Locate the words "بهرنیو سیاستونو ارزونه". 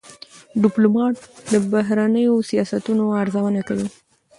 1.71-3.61